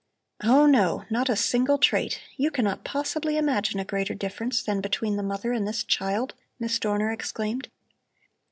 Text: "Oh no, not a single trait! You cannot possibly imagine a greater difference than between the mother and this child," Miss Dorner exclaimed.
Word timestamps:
"Oh 0.43 0.65
no, 0.65 1.05
not 1.11 1.29
a 1.29 1.35
single 1.35 1.77
trait! 1.77 2.21
You 2.35 2.49
cannot 2.49 2.83
possibly 2.83 3.37
imagine 3.37 3.79
a 3.79 3.85
greater 3.85 4.15
difference 4.15 4.63
than 4.63 4.81
between 4.81 5.15
the 5.15 5.21
mother 5.21 5.53
and 5.53 5.67
this 5.67 5.83
child," 5.83 6.33
Miss 6.57 6.79
Dorner 6.79 7.11
exclaimed. 7.11 7.69